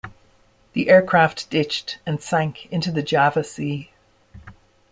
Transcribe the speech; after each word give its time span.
The 0.73 0.89
aircraft 0.89 1.47
ditched 1.51 1.99
and 2.07 2.19
sank 2.23 2.65
into 2.71 2.99
Java 3.03 3.43
sea. 3.43 3.91